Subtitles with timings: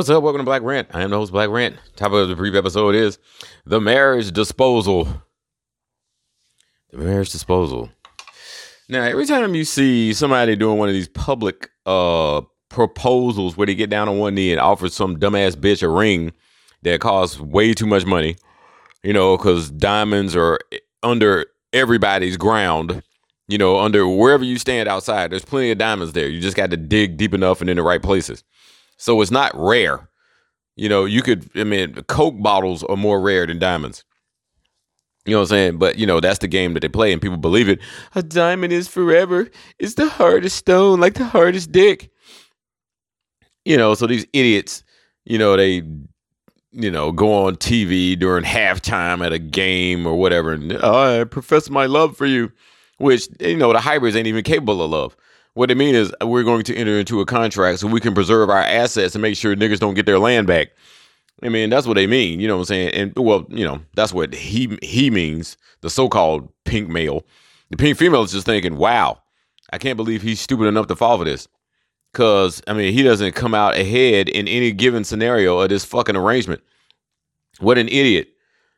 [0.00, 0.22] What's up?
[0.22, 0.88] Welcome to Black Rant.
[0.94, 1.76] I am the host, Black Rant.
[1.94, 3.18] Top of the brief episode is
[3.66, 5.06] the marriage disposal.
[6.90, 7.90] The marriage disposal.
[8.88, 13.74] Now, every time you see somebody doing one of these public uh proposals where they
[13.74, 16.32] get down on one knee and offer some dumbass bitch a ring
[16.80, 18.36] that costs way too much money,
[19.02, 20.58] you know, because diamonds are
[21.02, 21.44] under
[21.74, 23.02] everybody's ground,
[23.48, 26.26] you know, under wherever you stand outside, there's plenty of diamonds there.
[26.26, 28.44] You just got to dig deep enough and in the right places.
[29.00, 30.10] So it's not rare.
[30.76, 34.04] You know, you could, I mean, Coke bottles are more rare than diamonds.
[35.24, 35.78] You know what I'm saying?
[35.78, 37.80] But, you know, that's the game that they play and people believe it.
[38.14, 39.48] A diamond is forever.
[39.78, 42.10] It's the hardest stone, like the hardest dick.
[43.64, 44.84] You know, so these idiots,
[45.24, 45.82] you know, they,
[46.72, 51.24] you know, go on TV during halftime at a game or whatever and oh, I
[51.24, 52.52] profess my love for you,
[52.98, 55.16] which, you know, the hybrids ain't even capable of love.
[55.54, 58.14] What they mean is uh, we're going to enter into a contract so we can
[58.14, 60.68] preserve our assets and make sure niggas don't get their land back.
[61.42, 62.38] I mean, that's what they mean.
[62.40, 62.94] You know what I'm saying?
[62.94, 65.56] And well, you know, that's what he he means.
[65.80, 67.24] The so-called pink male,
[67.70, 69.22] the pink female is just thinking, "Wow,
[69.72, 71.48] I can't believe he's stupid enough to fall for this."
[72.12, 76.16] Cause I mean, he doesn't come out ahead in any given scenario of this fucking
[76.16, 76.60] arrangement.
[77.60, 78.28] What an idiot!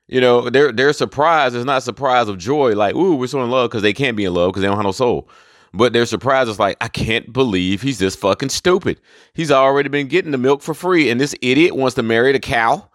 [0.07, 3.51] You know, their their surprise is not surprise of joy, like, "Ooh, we're so in
[3.51, 5.29] love," because they can't be in love because they don't have no soul.
[5.75, 9.01] But their surprise is like, I can't believe he's this fucking stupid.
[9.33, 12.41] He's already been getting the milk for free, and this idiot wants to marry the
[12.41, 12.91] cow.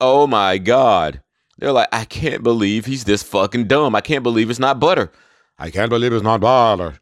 [0.00, 1.22] Oh my God.
[1.58, 3.94] They're like, I can't believe he's this fucking dumb.
[3.94, 5.12] I can't believe it's not butter.
[5.58, 6.98] I can't believe it's not butter.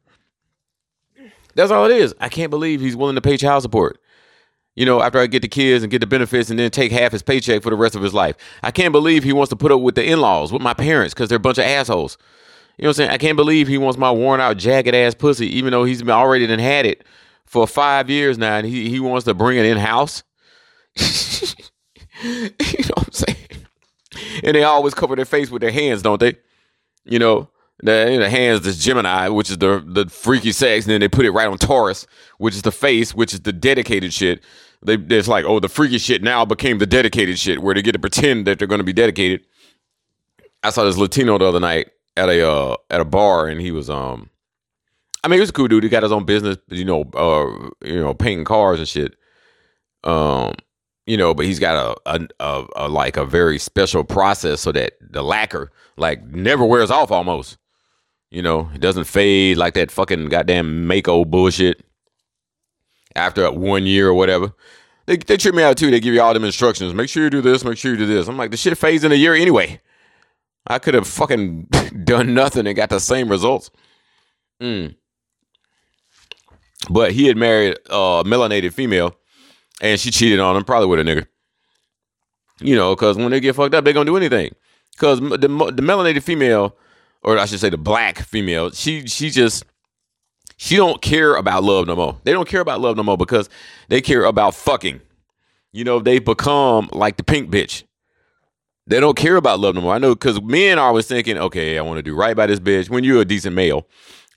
[1.55, 2.15] That's all it is.
[2.21, 4.01] I can't believe he's willing to pay child support.
[4.77, 7.11] You know, after I get the kids and get the benefits and then take half
[7.11, 8.37] his paycheck for the rest of his life.
[8.63, 11.15] I can't believe he wants to put up with the in laws, with my parents,
[11.15, 12.17] because they're a bunch of assholes.
[12.79, 13.11] You know what I'm saying?
[13.11, 16.47] I can't believe he wants my worn out, jagged ass pussy, even though he's already
[16.47, 17.05] done had it
[17.45, 20.23] for five years now, and he, he wants to bring it in house.
[20.97, 21.05] you
[22.23, 23.37] know what I'm saying?
[24.45, 26.37] And they always cover their face with their hands, don't they?
[27.05, 27.49] You know,
[27.81, 31.27] the, the hands is Gemini, which is the the freaky sex, and then they put
[31.27, 32.07] it right on Taurus,
[32.39, 34.41] which is the face, which is the dedicated shit.
[34.83, 37.93] They it's like, oh, the freaky shit now became the dedicated shit, where they get
[37.93, 39.41] to pretend that they're going to be dedicated.
[40.63, 43.71] I saw this Latino the other night at a uh, at a bar, and he
[43.71, 44.31] was um,
[45.25, 45.83] I mean, he was a cool dude.
[45.83, 49.15] He got his own business, you know, uh, you know, painting cars and shit.
[50.05, 50.55] Um,
[51.07, 54.73] you know, but he's got a, a, a, a like a very special process so
[54.73, 57.57] that the lacquer like never wears off almost.
[58.31, 61.83] You know, it doesn't fade like that fucking goddamn Maaco bullshit.
[63.17, 64.53] After one year or whatever,
[65.07, 65.91] they they trip me out too.
[65.91, 66.95] They give you all them instructions.
[66.95, 67.65] Make sure you do this.
[67.65, 68.29] Make sure you do this.
[68.29, 69.81] I'm like, the shit fades in a year anyway.
[70.69, 71.63] I could have fucking
[72.05, 73.71] done nothing and got the same results.
[74.63, 74.95] Mm.
[76.91, 79.17] But he had married a melanated female,
[79.81, 81.27] and she cheated on him, probably with a nigga.
[82.61, 84.55] You know, because when they get fucked up, they gonna do anything.
[84.93, 86.77] Because the the melanated female,
[87.23, 89.65] or I should say the black female, she she just
[90.57, 92.21] she don't care about love no more.
[92.25, 93.49] They don't care about love no more because
[93.89, 95.01] they care about fucking.
[95.73, 97.85] You know, they become like the pink bitch.
[98.89, 99.95] They don't care about love no more.
[99.95, 102.59] I know because men are always thinking, okay, I want to do right by this
[102.59, 102.89] bitch.
[102.89, 103.87] When you're a decent male,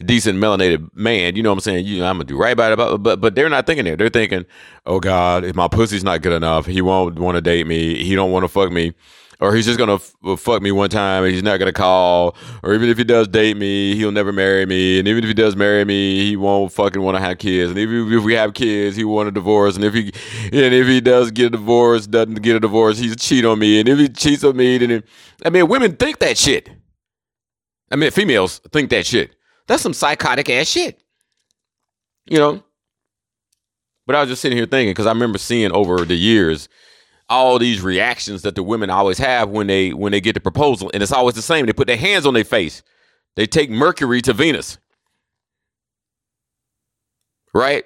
[0.06, 1.86] decent melanated man, you know what I'm saying?
[1.86, 2.76] You, I'm gonna do right by it.
[2.76, 3.98] But but they're not thinking that.
[3.98, 4.46] They're thinking,
[4.86, 8.04] oh God, if my pussy's not good enough, he won't want to date me.
[8.04, 8.94] He don't want to fuck me
[9.42, 12.36] or he's just gonna f- uh, fuck me one time and he's not gonna call,
[12.64, 15.34] or even if he does date me, he'll never marry me, and even if he
[15.34, 18.54] does marry me, he won't fucking want to have kids, and if, if we have
[18.54, 20.12] kids, he want a divorce, and if he
[20.54, 23.80] and if he does get a divorce, doesn't get a divorce, he's cheat on me,
[23.80, 25.08] and if he cheats on me, then it,
[25.44, 26.70] I mean, women think that shit.
[27.90, 29.36] I mean, females think that shit.
[29.68, 31.02] That's some psychotic ass shit,
[32.26, 32.64] you know.
[34.08, 36.68] But I was just sitting here thinking because I remember seeing over the years
[37.32, 40.92] all these reactions that the women always have when they when they get the proposal.
[40.94, 41.66] And it's always the same.
[41.66, 42.84] They put their hands on their face.
[43.38, 44.78] They take mercury to venus.
[47.54, 47.86] Right?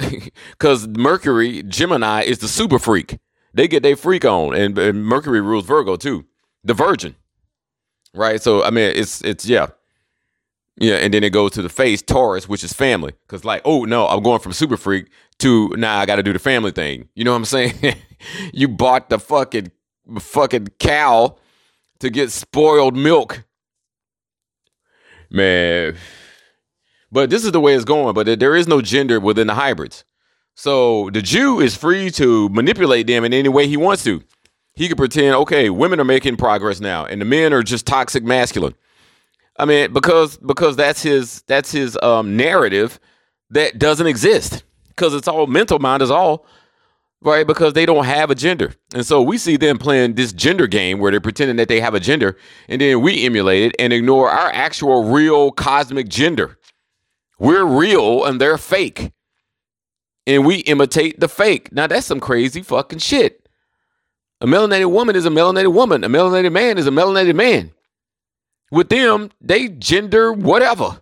[0.52, 3.18] Because mercury gemini is the super freak.
[3.52, 4.54] They get their freak on.
[4.54, 6.24] And, and mercury rules virgo too.
[6.64, 7.14] The virgin.
[8.14, 8.40] Right?
[8.40, 9.68] So i mean it's it's yeah.
[10.78, 13.12] Yeah, and then it goes to the face, Taurus, which is family.
[13.28, 15.10] Cause like, oh no, I'm going from super freak
[15.40, 17.08] to now I gotta do the family thing.
[17.14, 17.74] You know what I'm saying?
[18.52, 19.70] you bought the fucking
[20.18, 21.36] fucking cow
[22.00, 23.44] to get spoiled milk.
[25.30, 25.96] Man.
[27.10, 30.04] But this is the way it's going, but there is no gender within the hybrids.
[30.54, 34.22] So the Jew is free to manipulate them in any way he wants to.
[34.74, 38.24] He could pretend, okay, women are making progress now, and the men are just toxic
[38.24, 38.74] masculine.
[39.58, 42.98] I mean, because because that's his that's his um, narrative
[43.50, 46.46] that doesn't exist because it's all mental mind is all
[47.22, 47.46] right?
[47.46, 48.74] Because they don't have a gender.
[48.94, 51.94] And so we see them playing this gender game where they're pretending that they have
[51.94, 52.36] a gender,
[52.68, 56.58] and then we emulate it and ignore our actual real cosmic gender.
[57.38, 59.12] We're real and they're fake.
[60.26, 61.72] And we imitate the fake.
[61.72, 63.48] Now that's some crazy fucking shit.
[64.40, 66.04] A melanated woman is a melanated woman.
[66.04, 67.72] A melanated man is a melanated man.
[68.70, 71.00] With them, they gender whatever.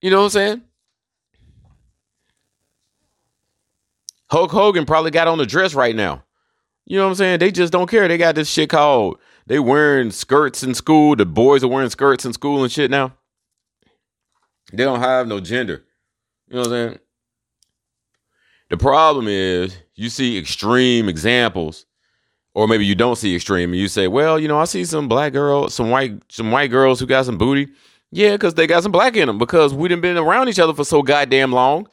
[0.00, 0.62] You know what I'm saying?
[4.30, 6.22] Hulk Hogan probably got on the dress right now.
[6.86, 7.38] You know what I'm saying?
[7.38, 8.08] They just don't care.
[8.08, 11.16] They got this shit called they wearing skirts in school.
[11.16, 13.14] The boys are wearing skirts in school and shit now.
[14.72, 15.84] They don't have no gender.
[16.48, 16.98] You know what I'm saying?
[18.68, 21.86] The problem is you see extreme examples,
[22.52, 25.08] or maybe you don't see extreme, and you say, "Well, you know, I see some
[25.08, 27.68] black girls, some white, some white girls who got some booty."
[28.10, 29.38] Yeah, because they got some black in them.
[29.38, 31.88] Because we didn't been around each other for so goddamn long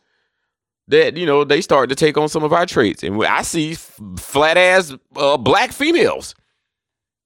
[0.87, 3.73] that you know they start to take on some of our traits, and I see
[3.73, 6.35] f- flat ass uh, black females.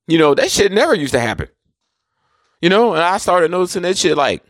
[0.07, 1.49] You know that shit never used to happen.
[2.61, 4.43] You know, and I started noticing that shit like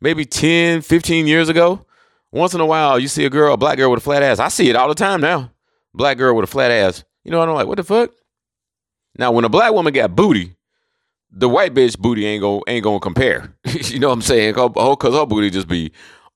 [0.00, 1.86] maybe 10, 15 years ago.
[2.30, 4.38] Once in a while, you see a girl, a black girl with a flat ass.
[4.38, 5.50] I see it all the time now.
[5.92, 7.04] Black girl with a flat ass.
[7.24, 8.10] You know, I'm like, what the fuck?
[9.18, 10.56] Now, when a black woman got booty,
[11.30, 13.54] the white bitch booty ain't gonna ain't gonna compare.
[13.64, 14.54] you know what I'm saying?
[14.54, 15.92] Cause her booty just be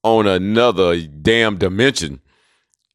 [0.07, 2.21] on another damn dimension.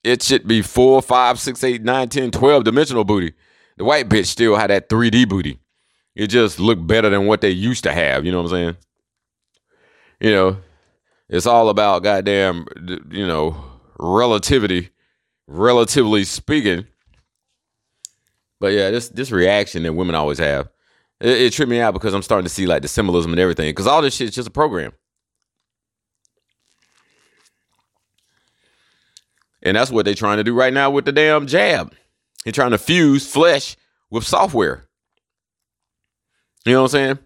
[0.01, 3.33] It should be four, five, six, eight, nine, 10, 12 dimensional booty.
[3.75, 5.59] The white bitch still had that 3D booty.
[6.15, 8.25] It just looked better than what they used to have.
[8.25, 8.77] You know what I'm saying?
[10.21, 10.57] You know,
[11.27, 12.65] it's all about goddamn,
[13.11, 13.61] you know,
[13.99, 14.89] relativity,
[15.47, 16.87] relatively speaking.
[18.61, 20.69] But yeah, this this reaction that women always have,
[21.19, 23.69] it, it tripped me out because I'm starting to see like the symbolism and everything.
[23.69, 24.93] Because all this shit is just a program.
[29.63, 31.93] And that's what they're trying to do right now with the damn jab.
[32.43, 33.77] They're trying to fuse flesh
[34.09, 34.87] with software.
[36.65, 37.19] You know what I'm saying?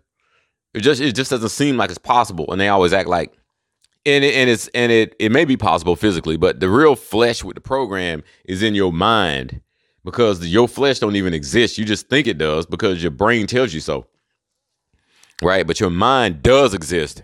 [0.74, 3.34] It just it just doesn't seem like it's possible, and they always act like,
[4.06, 7.44] and it, and it's and it it may be possible physically, but the real flesh
[7.44, 9.62] with the program is in your mind
[10.04, 11.78] because your flesh don't even exist.
[11.78, 14.08] You just think it does because your brain tells you so,
[15.42, 15.66] right?
[15.66, 17.24] But your mind does exist,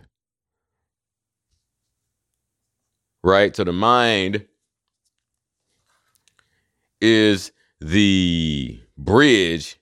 [3.24, 3.56] right?
[3.56, 4.46] So the mind
[7.02, 9.78] is the bridge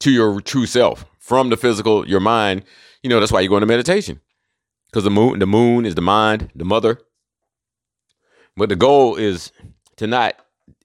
[0.00, 2.64] to your true self from the physical, your mind.
[3.02, 4.20] You know, that's why you go into meditation.
[4.86, 6.98] Because the moon, the moon is the mind, the mother.
[8.56, 9.52] But the goal is
[9.96, 10.34] to not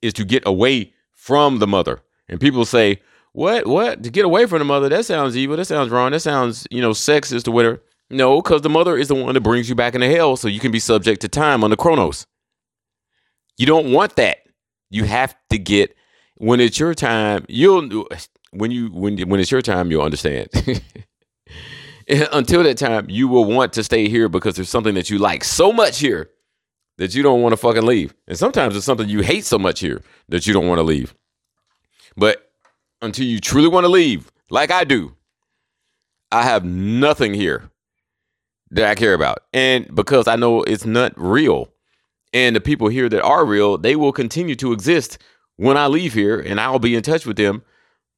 [0.02, 2.02] is to get away from the mother.
[2.28, 3.66] And people say, What?
[3.66, 4.04] What?
[4.04, 5.58] To get away from the mother, that sounds evil.
[5.58, 6.12] That sounds wrong.
[6.12, 7.82] That sounds, you know, sexist or whatever.
[8.10, 10.60] No, because the mother is the one that brings you back into hell so you
[10.60, 12.28] can be subject to time on the chronos.
[13.58, 14.38] You don't want that.
[14.94, 15.96] You have to get
[16.38, 17.46] when it's your time.
[17.50, 18.08] You'll
[18.52, 20.50] when you when when it's your time, you'll understand.
[22.32, 25.44] Until that time, you will want to stay here because there's something that you like
[25.44, 26.30] so much here
[27.00, 28.14] that you don't want to fucking leave.
[28.28, 31.16] And sometimes it's something you hate so much here that you don't want to leave.
[32.16, 32.52] But
[33.02, 35.16] until you truly want to leave, like I do,
[36.32, 37.72] I have nothing here
[38.70, 39.40] that I care about.
[39.54, 41.73] And because I know it's not real,
[42.34, 45.20] and the people here that are real, they will continue to exist
[45.56, 47.64] when I leave here and I'll be in touch with them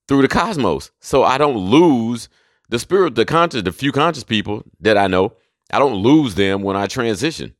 [0.07, 0.91] through the cosmos.
[1.01, 2.29] So I don't lose
[2.69, 5.34] the spirit, the conscious, the few conscious people that I know,
[5.72, 7.53] I don't lose them when I transition.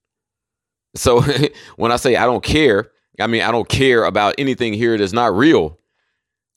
[0.96, 1.22] So
[1.76, 5.14] when I say I don't care, I mean I don't care about anything here that's
[5.14, 5.78] not real,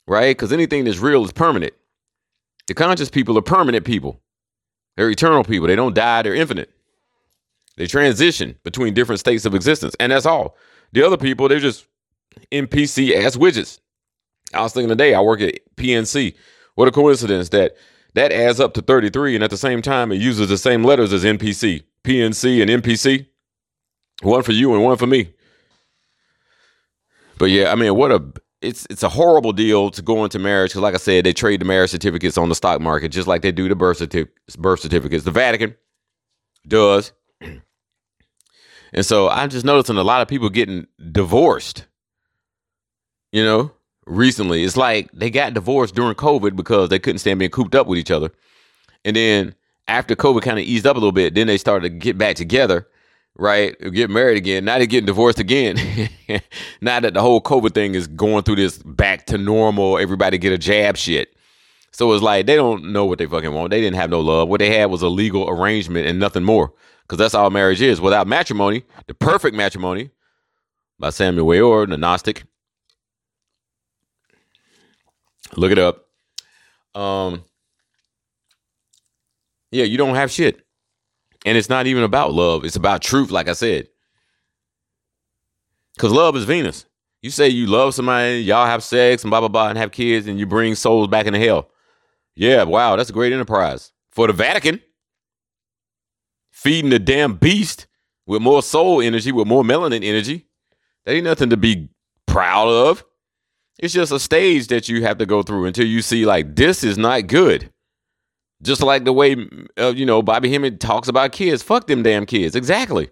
[0.07, 0.37] right?
[0.37, 1.75] Because anything that's real is permanent.
[2.67, 4.21] The conscious people are permanent people.
[4.97, 5.69] They're eternal people.
[5.69, 6.71] They don't die, they're infinite.
[7.79, 10.57] They transition between different states of existence, and that's all.
[10.93, 11.87] The other people, they're just
[12.51, 13.79] NPC ass widgets.
[14.53, 16.35] I was thinking today, I work at PNC.
[16.75, 17.77] What a coincidence that
[18.15, 21.13] that adds up to 33, and at the same time, it uses the same letters
[21.13, 23.27] as NPC, PNC, and NPC.
[24.23, 25.33] One for you and one for me.
[27.39, 28.25] But yeah, I mean, what a
[28.61, 31.61] it's it's a horrible deal to go into marriage because, like I said, they trade
[31.61, 34.81] the marriage certificates on the stock market just like they do the birth, certif- birth
[34.81, 35.23] certificates.
[35.23, 35.77] The Vatican
[36.67, 37.13] does.
[38.93, 41.87] And so I'm just noticing a lot of people getting divorced,
[43.33, 43.73] you know,
[44.07, 44.65] recently.
[44.65, 47.99] It's like they got divorced during COVID because they couldn't stand being cooped up with
[47.99, 48.31] each other.
[49.05, 49.55] And then
[49.87, 52.37] after COVID kind of eased up a little bit, then they started to get back
[52.37, 52.87] together,
[53.37, 53.77] right?
[53.93, 54.65] Get married again.
[54.65, 55.77] Now they're getting divorced again.
[56.81, 60.53] now that the whole COVID thing is going through this back to normal, everybody get
[60.53, 61.35] a jab shit.
[61.91, 63.71] So it's like they don't know what they fucking want.
[63.71, 64.49] They didn't have no love.
[64.49, 66.73] What they had was a legal arrangement and nothing more
[67.09, 68.01] because that's all marriage is.
[68.01, 70.11] Without matrimony, the perfect matrimony
[70.99, 72.45] by Samuel Weor, the Gnostic,
[75.57, 76.07] Look it up.
[76.95, 77.45] Um,
[79.71, 80.65] yeah, you don't have shit.
[81.47, 82.65] And it's not even about love.
[82.65, 83.89] It's about truth, like I said.
[85.95, 86.85] Because love is Venus.
[87.23, 90.27] You say you love somebody, y'all have sex and blah, blah, blah, and have kids,
[90.27, 91.71] and you bring souls back into hell.
[92.37, 93.93] Yeah, wow, that's a great enterprise.
[94.13, 94.81] For the Vatican,
[96.59, 97.87] feeding the damn beast
[98.27, 100.49] with more soul energy, with more melanin energy,
[101.05, 101.89] that ain't nothing to be
[102.27, 103.05] proud of.
[103.79, 106.83] It's just a stage that you have to go through until you see, like, this
[106.83, 107.73] is not good.
[108.61, 109.37] Just like the way,
[109.79, 111.63] uh, you know, Bobby Hemmitt talks about kids.
[111.63, 112.57] Fuck them damn kids.
[112.57, 113.09] Exactly.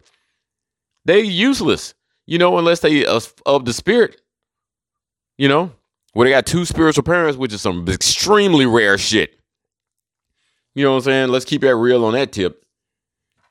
[1.05, 1.95] They useless,
[2.27, 4.21] you know, unless they of the spirit,
[5.39, 5.71] you know,
[6.15, 9.39] where they got two spiritual parents, which is some extremely rare shit.
[10.75, 11.29] You know what I'm saying?
[11.29, 12.66] Let's keep that real on that tip.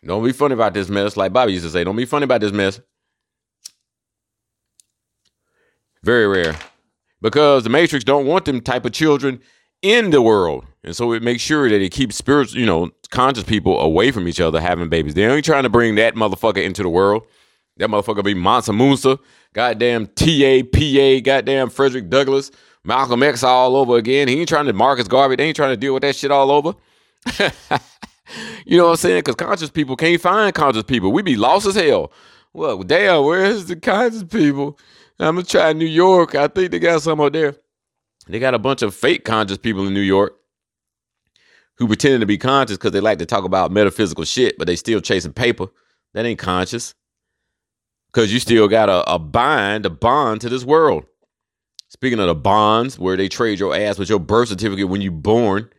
[0.06, 1.84] Don't be funny about this mess, like Bobby used to say.
[1.84, 2.80] Don't be funny about this mess.
[6.04, 6.56] Very rare.
[7.22, 9.42] Because the Matrix don't want them type of children
[9.82, 10.66] in the world.
[10.84, 14.28] And so it makes sure that it keeps spiritual, you know, conscious people away from
[14.28, 15.16] each other having babies.
[15.16, 17.24] They ain't trying to bring that motherfucker into the world.
[17.78, 19.20] That motherfucker be Mansa Musa,
[19.54, 22.52] goddamn Tupac, goddamn Frederick Douglass,
[22.84, 24.28] Malcolm X all over again.
[24.28, 25.36] He ain't trying to Marcus Garvey.
[25.36, 26.76] They ain't trying to deal with that shit all over.
[28.66, 29.20] you know what I'm saying?
[29.20, 31.12] Because conscious people can't find conscious people.
[31.12, 32.12] We be lost as hell.
[32.54, 34.80] Well, damn, where's the conscious people?
[35.20, 36.36] I'm gonna try New York.
[36.36, 37.56] I think they got some out there.
[38.28, 40.36] They got a bunch of fake conscious people in New York
[41.78, 44.76] who pretending to be conscious because they like to talk about metaphysical shit, but they
[44.76, 45.68] still chasing paper.
[46.14, 46.96] That ain't conscious.
[48.12, 51.06] Because you still got a, a bind, a bond to this world.
[51.90, 55.12] Speaking of the bonds where they trade your ass with your birth certificate when you
[55.12, 55.70] born,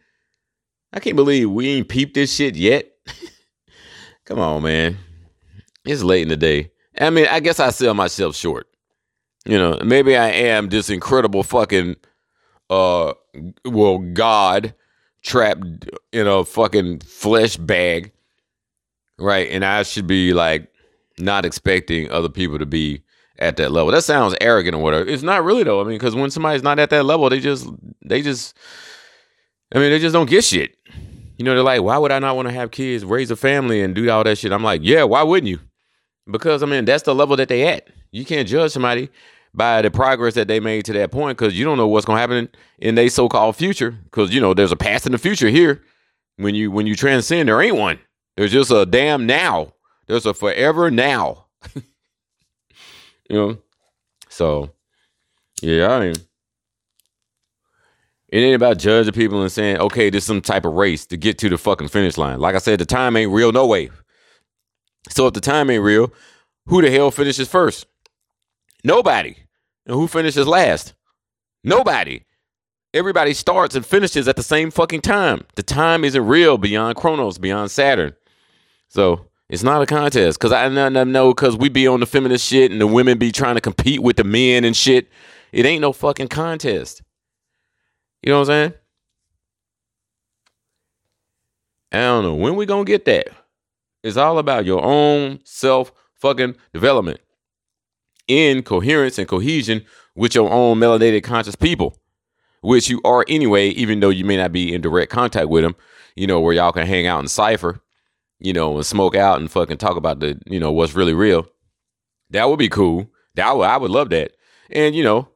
[0.93, 2.91] I can't believe we ain't peeped this shit yet.
[4.25, 4.99] Come on, man.
[5.85, 6.71] It's late in the day.
[6.99, 8.67] I mean, I guess I sell myself short.
[9.45, 11.97] You know, maybe I am this incredible fucking
[12.69, 13.13] uh
[13.65, 14.75] well God
[15.23, 15.65] trapped
[16.13, 18.13] in a fucking flesh bag.
[19.19, 19.49] Right?
[19.51, 20.73] And I should be like
[21.19, 23.03] not expecting other people to be
[23.39, 23.93] at that level.
[23.93, 25.09] That sounds arrogant or whatever.
[25.09, 25.81] It's not really though.
[25.81, 27.69] I mean, because when somebody's not at that level, they just
[28.05, 28.57] they just
[29.75, 30.76] I mean, they just don't get shit.
[31.37, 33.83] You know, they're like, why would I not want to have kids, raise a family,
[33.83, 34.53] and do all that shit?
[34.53, 35.61] I'm like, yeah, why wouldn't you?
[36.31, 37.89] Because I mean, that's the level that they at.
[38.11, 39.11] You can't judge somebody
[39.57, 42.13] by the progress that they made to that point because you don't know what's to
[42.13, 45.83] happen in their so-called future because you know there's a past and a future here
[46.37, 47.99] when you when you transcend there ain't one
[48.37, 49.73] there's just a damn now
[50.07, 51.83] there's a forever now you
[53.31, 53.59] know
[54.29, 54.71] so
[55.63, 56.15] yeah i mean
[58.37, 61.39] it ain't about judging people and saying okay there's some type of race to get
[61.39, 63.91] to the fucking finish line like i said the time ain't real no way
[65.09, 66.13] so if the time ain't real
[66.67, 67.87] who the hell finishes first
[68.85, 69.37] nobody
[69.87, 70.95] and who finishes last?
[71.65, 72.23] Nobody.
[72.93, 75.45] Everybody starts and finishes at the same fucking time.
[75.55, 78.15] The time isn't real beyond Chronos, beyond Saturn.
[78.89, 80.41] So it's not a contest.
[80.41, 83.55] Cause I know because we be on the feminist shit and the women be trying
[83.55, 85.09] to compete with the men and shit.
[85.53, 87.03] It ain't no fucking contest.
[88.23, 88.75] You know what I'm saying?
[91.93, 93.29] I don't know when we gonna get that.
[94.03, 97.21] It's all about your own self fucking development
[98.29, 101.97] in coherence and cohesion with your own melanated conscious people,
[102.61, 105.77] which you are anyway, even though you may not be in direct contact with them,
[106.17, 107.81] you know, where y'all can hang out and cipher,
[108.39, 111.47] you know, and smoke out and fucking talk about the, you know, what's really real.
[112.31, 113.09] That would be cool.
[113.35, 114.33] That would, I would love that.
[114.71, 115.29] And, you know,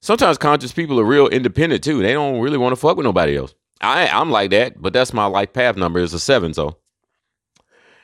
[0.00, 2.02] sometimes conscious people are real independent too.
[2.02, 3.54] They don't really want to fuck with nobody else.
[3.80, 6.52] I, I'm like that, but that's my life path number is a seven.
[6.54, 6.78] So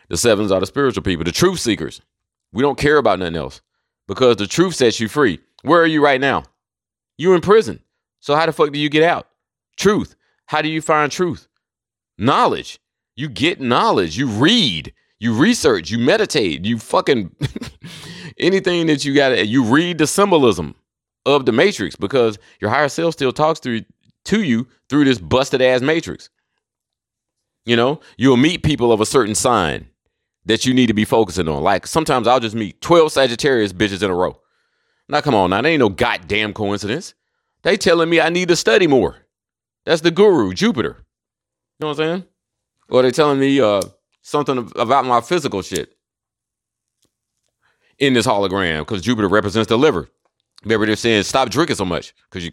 [0.09, 2.01] the sevens are the spiritual people, the truth seekers.
[2.53, 3.61] We don't care about nothing else
[4.07, 5.41] because the truth sets you free.
[5.63, 6.45] Where are you right now?
[7.19, 7.81] You in prison.
[8.21, 9.29] So how the fuck do you get out?
[9.77, 10.15] Truth.
[10.47, 11.49] How do you find truth?
[12.19, 12.79] Knowledge.
[13.17, 14.17] You get knowledge.
[14.17, 14.93] You read.
[15.19, 15.91] You research.
[15.91, 16.65] You meditate.
[16.65, 17.35] You fucking
[18.39, 19.47] anything that you got.
[19.49, 20.75] You read the symbolism
[21.27, 23.83] of the matrix because your higher self still talks through
[24.27, 26.31] to you through this busted ass matrix.
[27.65, 29.89] You know, you'll meet people of a certain sign
[30.45, 31.63] that you need to be focusing on.
[31.63, 34.39] Like sometimes I'll just meet 12 Sagittarius bitches in a row.
[35.09, 37.15] Now come on, now that ain't no goddamn coincidence.
[37.63, 39.17] They telling me I need to study more.
[39.87, 41.05] That's the guru, Jupiter.
[41.79, 42.25] You know what I'm saying?
[42.91, 43.81] Or they telling me uh,
[44.23, 45.95] something about my physical shit
[47.99, 50.09] in this hologram because Jupiter represents the liver.
[50.65, 52.53] Maybe they're saying stop drinking so much because you,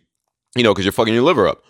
[0.55, 1.63] you know, because you're fucking your liver up.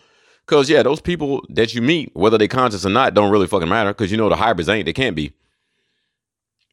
[0.46, 3.70] Because yeah, those people that you meet, whether they conscious or not, don't really fucking
[3.70, 3.92] matter.
[3.92, 4.86] Because you know the hybrids ain't.
[4.86, 5.34] They can't be.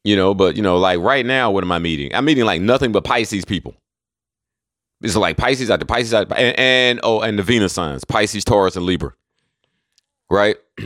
[0.03, 2.13] You know, but you know, like right now, what am I meeting?
[2.15, 3.75] I'm meeting like nothing but Pisces people.
[5.01, 8.43] It's like Pisces out the Pisces out, and, and oh, and the Venus signs: Pisces,
[8.43, 9.13] Taurus, and Libra.
[10.29, 10.57] Right.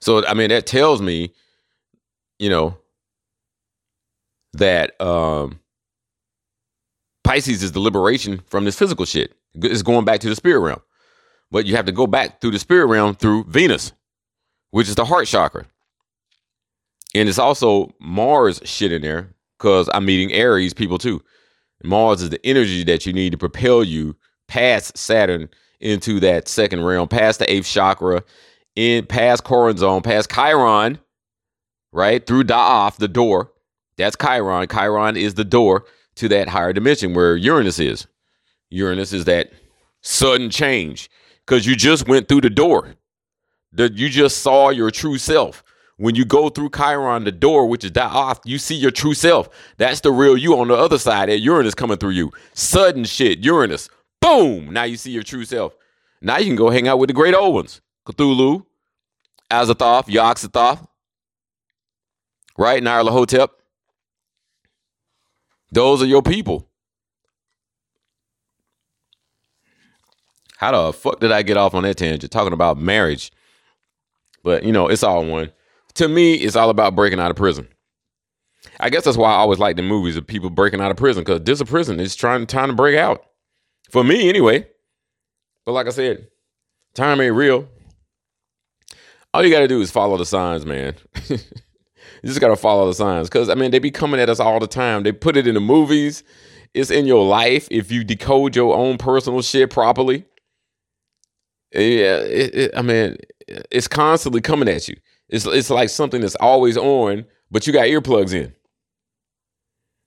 [0.00, 1.32] so I mean, that tells me,
[2.38, 2.76] you know,
[4.54, 5.60] that um
[7.24, 9.34] Pisces is the liberation from this physical shit.
[9.54, 10.80] It's going back to the spirit realm.
[11.50, 13.92] But you have to go back through the spirit realm through Venus,
[14.70, 15.66] which is the heart chakra.
[17.14, 21.22] And it's also Mars shit in there because I'm meeting Aries people too.
[21.82, 24.16] Mars is the energy that you need to propel you
[24.48, 25.48] past Saturn
[25.80, 28.22] into that second realm, past the eighth chakra,
[28.76, 30.98] in past Corazon, past Chiron,
[31.92, 32.24] right?
[32.24, 33.50] Through Daath, the door.
[33.96, 34.68] That's Chiron.
[34.68, 35.84] Chiron is the door
[36.20, 38.06] to that higher dimension where Uranus is.
[38.68, 39.50] Uranus is that
[40.02, 41.10] sudden change
[41.46, 42.94] because you just went through the door.
[43.72, 45.64] That you just saw your true self.
[45.96, 49.48] When you go through Chiron, the door, which is off, you see your true self.
[49.76, 51.28] That's the real you on the other side.
[51.28, 52.32] That Uranus coming through you.
[52.54, 53.88] Sudden shit, Uranus.
[54.20, 54.72] Boom!
[54.72, 55.74] Now you see your true self.
[56.20, 57.80] Now you can go hang out with the great old ones.
[58.06, 58.66] Cthulhu,
[59.50, 60.86] Azathoth, Yog-Sothoth,
[62.58, 62.82] right?
[62.82, 63.48] Nyarlathotep.
[65.72, 66.68] Those are your people.
[70.56, 73.32] How the fuck did I get off on that tangent talking about marriage?
[74.42, 75.52] But you know, it's all one.
[75.94, 77.68] To me, it's all about breaking out of prison.
[78.78, 81.22] I guess that's why I always like the movies of people breaking out of prison
[81.22, 81.98] because this is a prison.
[81.98, 83.24] It's trying time to break out.
[83.90, 84.66] For me, anyway.
[85.64, 86.28] But like I said,
[86.94, 87.68] time ain't real.
[89.32, 90.94] All you got to do is follow the signs, man.
[92.22, 93.30] You just gotta follow the signs.
[93.30, 95.02] Cause I mean, they be coming at us all the time.
[95.02, 96.22] They put it in the movies.
[96.74, 100.24] It's in your life if you decode your own personal shit properly.
[101.72, 103.16] Yeah, it, it, I mean,
[103.70, 104.96] it's constantly coming at you.
[105.28, 108.52] It's it's like something that's always on, but you got earplugs in.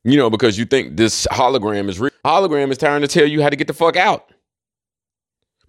[0.04, 2.12] You know, because you think this hologram is real.
[2.26, 4.30] Hologram is trying to tell you how to get the fuck out.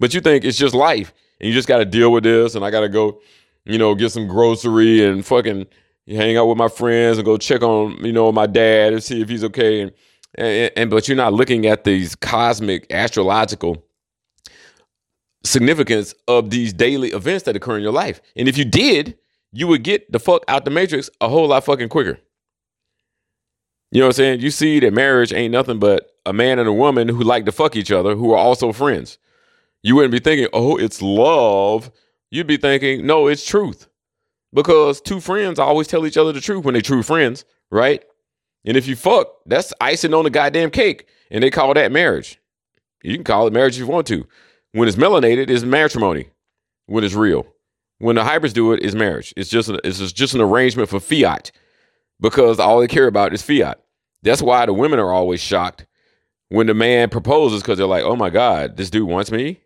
[0.00, 2.56] But you think it's just life, and you just got to deal with this.
[2.56, 3.20] And I got to go,
[3.64, 5.66] you know, get some grocery and fucking
[6.06, 9.02] you hang out with my friends and go check on you know my dad and
[9.02, 9.82] see if he's okay.
[9.82, 9.92] And
[10.36, 13.84] and, and but you're not looking at these cosmic astrological
[15.44, 18.20] significance of these daily events that occur in your life.
[18.36, 19.16] And if you did
[19.52, 22.18] you would get the fuck out the matrix a whole lot fucking quicker.
[23.92, 24.40] You know what i'm saying?
[24.40, 27.52] You see that marriage ain't nothing but a man and a woman who like to
[27.52, 29.18] fuck each other who are also friends.
[29.82, 31.90] You wouldn't be thinking oh it's love.
[32.30, 33.88] You'd be thinking no it's truth
[34.54, 38.02] because two friends always tell each other the truth when they true friends, right?
[38.64, 42.40] And if you fuck, that's icing on the goddamn cake, and they call that marriage.
[43.02, 44.26] You can call it marriage if you want to.
[44.72, 46.30] When it's melanated, it's matrimony.
[46.86, 47.46] When it's real,
[47.98, 49.34] when the hybrids do it, it's marriage.
[49.36, 51.50] It's just a, it's just an arrangement for fiat,
[52.20, 53.82] because all they care about is fiat.
[54.22, 55.86] That's why the women are always shocked
[56.48, 59.60] when the man proposes, because they're like, "Oh my god, this dude wants me."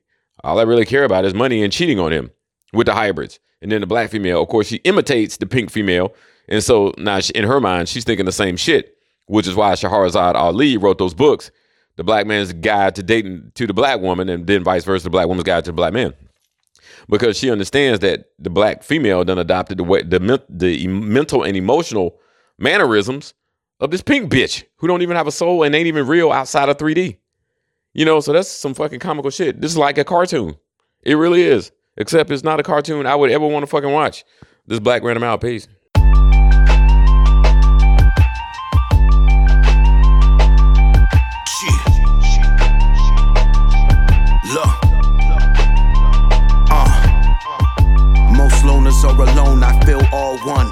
[0.45, 2.31] All I really care about is money and cheating on him
[2.73, 3.39] with the hybrids.
[3.61, 6.15] And then the black female, of course, she imitates the pink female.
[6.49, 9.73] And so now she, in her mind, she's thinking the same shit, which is why
[9.73, 11.51] Shahrazad Ali wrote those books,
[11.97, 15.11] The Black Man's Guide to Dating to the Black Woman, and then vice versa, The
[15.11, 16.15] Black Woman's Guide to the Black Man.
[17.09, 21.57] Because she understands that the black female then adopted the way, the, the mental and
[21.57, 22.19] emotional
[22.59, 23.33] mannerisms
[23.81, 26.69] of this pink bitch who don't even have a soul and ain't even real outside
[26.69, 27.17] of 3D.
[27.95, 29.61] You know, so that's some fucking comical shit.
[29.61, 30.57] This is like a cartoon.
[31.03, 31.73] It really is.
[31.99, 34.25] Except it's not a cartoon I would ever want to fucking watch.
[34.67, 35.41] This black random out.
[35.41, 35.69] Peace.
[44.51, 44.89] Uh.
[49.05, 50.71] Are alone, I feel all one.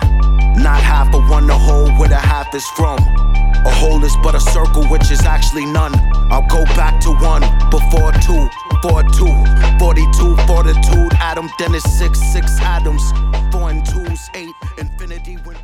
[0.61, 3.16] Not half a one, the whole where the half is from
[3.87, 5.95] is but a circle, which is actually none.
[6.31, 8.49] I'll go back to one before two,
[8.83, 9.33] four two,
[9.79, 13.03] 42, fortitude, Adam Dennis, six, six atoms,
[13.53, 15.57] four and twos, eight, infinity, when